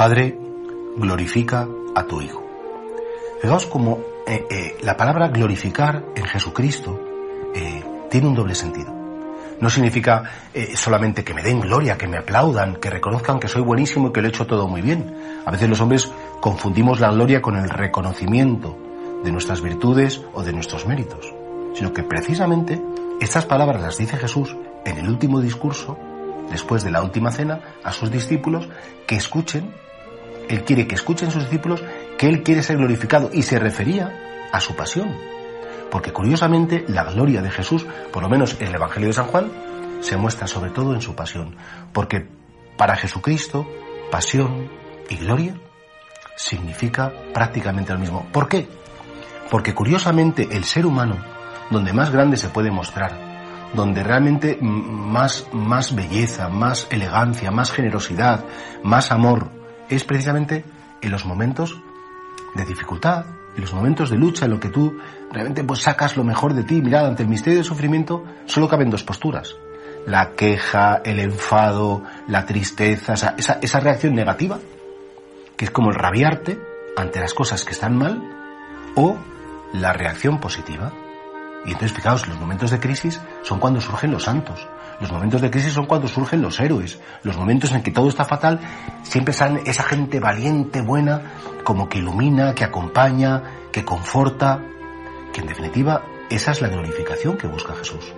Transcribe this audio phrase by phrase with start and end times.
[0.00, 0.34] Padre,
[0.96, 2.42] glorifica a tu Hijo.
[3.42, 6.98] Fijaos cómo eh, eh, la palabra glorificar en Jesucristo
[7.54, 8.90] eh, tiene un doble sentido.
[9.60, 10.22] No significa
[10.72, 14.22] solamente que me den gloria, que me aplaudan, que reconozcan que soy buenísimo y que
[14.22, 15.14] lo he hecho todo muy bien.
[15.44, 18.78] A veces los hombres confundimos la gloria con el reconocimiento
[19.22, 21.30] de nuestras virtudes o de nuestros méritos,
[21.74, 22.80] sino que precisamente
[23.20, 25.98] estas palabras las dice Jesús en el último discurso,
[26.50, 28.66] después de la última cena, a sus discípulos
[29.06, 29.74] que escuchen
[30.50, 31.80] él quiere que escuchen sus discípulos
[32.18, 35.16] que Él quiere ser glorificado y se refería a su pasión.
[35.92, 39.48] Porque curiosamente la gloria de Jesús, por lo menos en el Evangelio de San Juan,
[40.00, 41.54] se muestra sobre todo en su pasión.
[41.92, 42.26] Porque
[42.76, 43.64] para Jesucristo,
[44.10, 44.68] pasión
[45.08, 45.54] y gloria
[46.34, 48.26] significa prácticamente lo mismo.
[48.32, 48.68] ¿Por qué?
[49.52, 51.16] Porque curiosamente el ser humano,
[51.70, 58.44] donde más grande se puede mostrar, donde realmente más, más belleza, más elegancia, más generosidad,
[58.82, 59.59] más amor
[59.90, 60.64] es precisamente
[61.00, 61.80] en los momentos
[62.54, 64.98] de dificultad, en los momentos de lucha, en lo que tú
[65.32, 66.80] realmente pues sacas lo mejor de ti.
[66.80, 69.56] Mirad, ante el misterio del sufrimiento solo caben dos posturas.
[70.06, 74.58] La queja, el enfado, la tristeza, esa, esa reacción negativa,
[75.56, 76.58] que es como el rabiarte
[76.96, 78.22] ante las cosas que están mal,
[78.94, 79.16] o
[79.72, 80.92] la reacción positiva.
[81.64, 84.66] Y entonces, fijaos, los momentos de crisis son cuando surgen los santos,
[85.00, 87.00] los momentos de crisis son cuando surgen los héroes.
[87.22, 88.60] Los momentos en que todo está fatal,
[89.02, 91.22] siempre sale esa gente valiente, buena,
[91.64, 94.60] como que ilumina, que acompaña, que conforta.
[95.32, 98.12] Que en definitiva, esa es la glorificación que busca Jesús.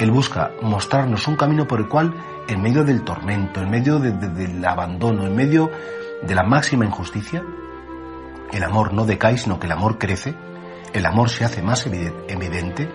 [0.00, 2.12] Él busca mostrarnos un camino por el cual,
[2.48, 5.70] en medio del tormento, en medio del abandono, en medio
[6.20, 7.44] de la máxima injusticia,
[8.52, 10.34] el amor no decae, sino que el amor crece,
[10.94, 12.88] el amor se hace más evidente.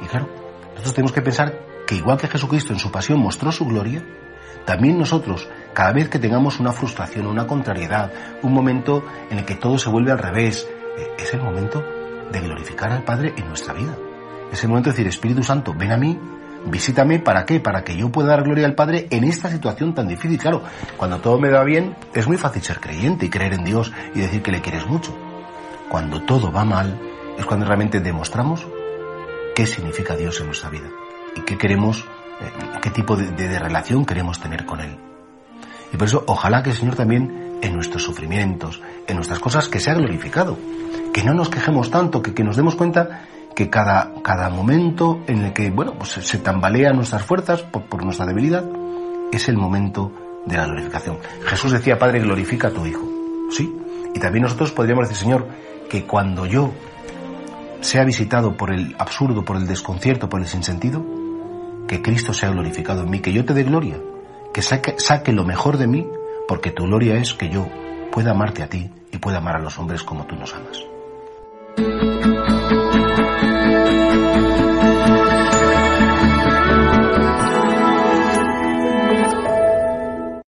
[0.00, 0.28] Y claro,
[0.70, 1.52] nosotros tenemos que pensar
[1.86, 4.02] que igual que Jesucristo en su pasión mostró su gloria,
[4.64, 8.12] también nosotros, cada vez que tengamos una frustración, una contrariedad,
[8.42, 11.82] un momento en el que todo se vuelve al revés, eh, es el momento
[12.30, 13.96] de glorificar al Padre en nuestra vida.
[14.52, 16.16] Es el momento de decir, Espíritu Santo, ven a mí,
[16.66, 17.58] visítame, ¿para qué?
[17.58, 20.38] Para que yo pueda dar gloria al Padre en esta situación tan difícil.
[20.38, 20.62] Claro,
[20.96, 24.20] cuando todo me va bien, es muy fácil ser creyente y creer en Dios y
[24.20, 25.16] decir que le quieres mucho.
[25.88, 27.09] Cuando todo va mal,
[27.40, 28.66] es cuando realmente demostramos
[29.54, 30.88] qué significa Dios en nuestra vida
[31.34, 32.00] y qué queremos,
[32.40, 34.98] eh, qué tipo de, relación queremos tener con Él.
[35.90, 39.80] Y por eso, ojalá que el Señor también en nuestros sufrimientos, en nuestras cosas, que
[39.80, 40.58] sea glorificado.
[41.14, 43.22] Que no nos quejemos tanto, que, que nos demos cuenta
[43.56, 48.04] que cada, cada momento en el que, bueno, pues se, tambalean nuestras fuerzas por, por,
[48.04, 48.64] nuestra debilidad,
[49.32, 50.12] es el momento
[50.44, 51.18] de la glorificación.
[51.46, 53.08] Jesús decía, Padre, glorifica a tu Hijo.
[53.50, 53.74] Sí.
[54.14, 55.48] Y también nosotros podríamos decir, Señor,
[55.88, 56.72] que cuando yo
[57.80, 61.04] sea visitado por el absurdo, por el desconcierto, por el sinsentido,
[61.88, 63.98] que Cristo sea glorificado en mí, que yo te dé gloria,
[64.52, 66.06] que saque, saque lo mejor de mí,
[66.46, 67.66] porque tu gloria es que yo
[68.12, 72.09] pueda amarte a ti y pueda amar a los hombres como tú nos amas.